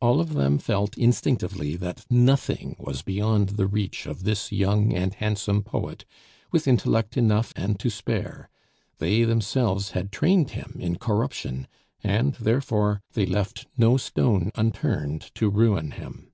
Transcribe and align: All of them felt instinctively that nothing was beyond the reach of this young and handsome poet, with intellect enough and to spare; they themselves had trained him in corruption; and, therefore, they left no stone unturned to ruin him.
All 0.00 0.20
of 0.20 0.34
them 0.34 0.58
felt 0.58 0.96
instinctively 0.96 1.74
that 1.74 2.06
nothing 2.08 2.76
was 2.78 3.02
beyond 3.02 3.48
the 3.58 3.66
reach 3.66 4.06
of 4.06 4.22
this 4.22 4.52
young 4.52 4.92
and 4.94 5.12
handsome 5.12 5.64
poet, 5.64 6.04
with 6.52 6.68
intellect 6.68 7.16
enough 7.16 7.52
and 7.56 7.76
to 7.80 7.90
spare; 7.90 8.48
they 8.98 9.24
themselves 9.24 9.90
had 9.90 10.12
trained 10.12 10.50
him 10.50 10.76
in 10.78 10.98
corruption; 10.98 11.66
and, 12.04 12.34
therefore, 12.34 13.02
they 13.14 13.26
left 13.26 13.66
no 13.76 13.96
stone 13.96 14.52
unturned 14.54 15.32
to 15.34 15.50
ruin 15.50 15.90
him. 15.90 16.30